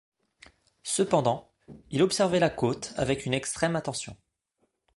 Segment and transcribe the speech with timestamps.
[0.81, 1.53] Cependant,
[1.91, 4.17] il observait la côte avec une extrême attention